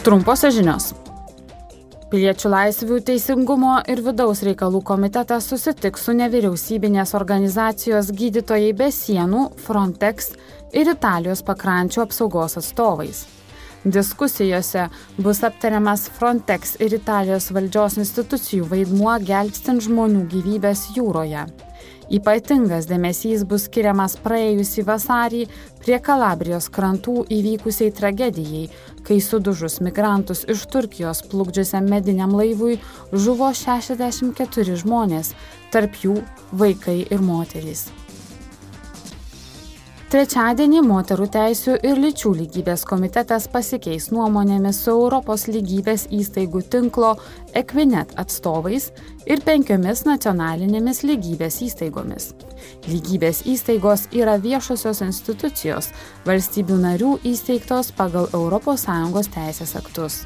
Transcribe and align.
Trumposios 0.00 0.54
žinios. 0.56 0.84
Piliečių 2.08 2.48
laisvių 2.48 3.02
teisingumo 3.04 3.74
ir 3.92 4.00
vidaus 4.00 4.40
reikalų 4.46 4.80
komitetas 4.88 5.50
susitiks 5.50 6.06
su 6.06 6.14
nevyriausybinės 6.16 7.12
organizacijos 7.18 8.08
gydytojai 8.16 8.70
be 8.78 8.88
sienų, 8.96 9.42
Frontex 9.60 10.32
ir 10.72 10.88
Italijos 10.94 11.44
pakrančio 11.44 12.06
apsaugos 12.06 12.56
atstovais. 12.56 13.26
Diskusijose 13.84 14.86
bus 15.20 15.44
aptariamas 15.44 16.08
Frontex 16.16 16.78
ir 16.80 16.96
Italijos 16.96 17.50
valdžios 17.52 18.00
institucijų 18.00 18.72
vaidmuo 18.72 19.18
gelbstint 19.20 19.84
žmonių 19.84 20.24
gyvybės 20.32 20.94
jūroje. 20.96 21.44
Ypatingas 22.10 22.88
dėmesys 22.90 23.44
bus 23.46 23.68
skiriamas 23.68 24.16
praėjusį 24.24 24.82
vasarį 24.88 25.44
prie 25.78 26.00
Kalabrijos 26.02 26.66
krantų 26.74 27.22
įvykusiai 27.36 27.92
tragedijai, 27.94 28.64
kai 29.06 29.20
sudužus 29.22 29.78
migrantus 29.86 30.42
iš 30.50 30.66
Turkijos 30.74 31.22
plukdžiusiam 31.30 31.86
mediniam 31.86 32.34
laivui 32.34 32.80
žuvo 33.14 33.54
64 33.54 34.78
žmonės, 34.82 35.36
tarp 35.70 36.02
jų 36.02 36.18
vaikai 36.50 37.04
ir 37.06 37.22
moterys. 37.22 37.86
Trečiadienį 40.10 40.80
moterų 40.82 41.28
teisų 41.30 41.76
ir 41.86 42.00
lyčių 42.02 42.32
lygybės 42.34 42.82
komitetas 42.82 43.44
pasikeis 43.46 44.08
nuomonėmis 44.10 44.80
su 44.82 44.90
Europos 44.90 45.44
lygybės 45.46 46.08
įstaigų 46.10 46.64
tinklo 46.66 47.12
Equinet 47.54 48.16
atstovais 48.18 48.88
ir 49.30 49.44
penkiomis 49.46 50.00
nacionalinėmis 50.08 51.04
lygybės 51.06 51.60
įstaigomis. 51.62 52.32
Lygybės 52.90 53.44
įstaigos 53.52 54.08
yra 54.10 54.34
viešosios 54.42 55.04
institucijos, 55.06 55.92
valstybių 56.26 56.78
narių 56.88 57.12
įsteigtos 57.30 57.92
pagal 57.94 58.26
ES 58.34 59.30
teisės 59.36 59.76
aktus. 59.78 60.24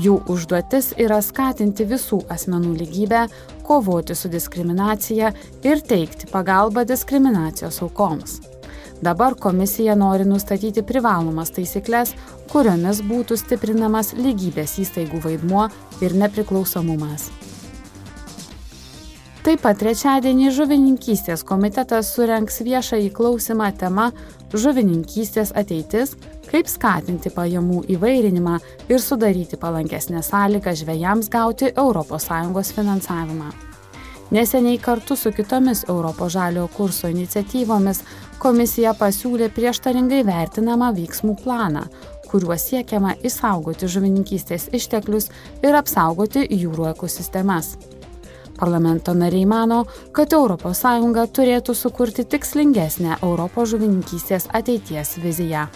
Jų 0.00 0.14
užduotis 0.32 0.94
yra 0.96 1.18
skatinti 1.20 1.84
visų 1.84 2.22
asmenų 2.32 2.72
lygybę, 2.86 3.26
kovoti 3.68 4.16
su 4.16 4.32
diskriminacija 4.32 5.34
ir 5.60 5.84
teikti 5.84 6.30
pagalbą 6.32 6.86
diskriminacijos 6.88 7.82
aukoms. 7.84 8.40
Dabar 9.02 9.34
komisija 9.34 9.94
nori 9.96 10.26
nustatyti 10.28 10.82
privalomas 10.84 11.54
taisyklės, 11.56 12.12
kuriomis 12.52 13.00
būtų 13.08 13.38
stiprinamas 13.40 14.12
lygybės 14.18 14.76
įstaigų 14.82 15.22
vaidmuo 15.24 15.68
ir 16.04 16.16
nepriklausomumas. 16.20 17.30
Taip 19.40 19.62
pat 19.64 19.78
trečiadienį 19.80 20.50
žuvininkystės 20.52 21.46
komitetas 21.48 22.10
surenks 22.12 22.60
viešą 22.60 22.98
įklausimą 23.06 23.70
tema 23.80 24.10
Žuvininkystės 24.52 25.54
ateitis- 25.56 26.12
kaip 26.50 26.68
skatinti 26.68 27.30
pajamų 27.30 27.84
įvairinimą 27.96 28.58
ir 28.90 28.98
sudaryti 28.98 29.56
palankesnę 29.56 30.20
sąlygą 30.20 30.76
žvėjams 30.82 31.30
gauti 31.30 31.72
ES 31.72 32.72
finansavimą. 32.76 33.69
Neseniai 34.30 34.78
kartu 34.78 35.16
su 35.16 35.32
kitomis 35.32 35.84
Europos 35.88 36.32
žaliojo 36.32 36.68
kurso 36.76 37.08
iniciatyvomis 37.10 38.02
komisija 38.38 38.92
pasiūlė 38.94 39.48
prieštaringai 39.56 40.20
vertinamą 40.26 40.92
veiksmų 40.94 41.34
planą, 41.42 41.82
kuriuo 42.30 42.54
siekiama 42.54 43.16
išsaugoti 43.26 43.88
žuvininkystės 43.90 44.68
išteklius 44.78 45.26
ir 45.66 45.74
apsaugoti 45.74 46.46
jūrų 46.46 46.92
ekosistemas. 46.92 47.74
Parlamento 48.60 49.14
nariai 49.16 49.46
mano, 49.48 49.84
kad 50.12 50.32
ES 50.36 50.84
turėtų 51.34 51.74
sukurti 51.74 52.24
tikslingesnę 52.24 53.16
Europos 53.22 53.70
žuvininkystės 53.74 54.46
ateities 54.52 55.16
viziją. 55.24 55.66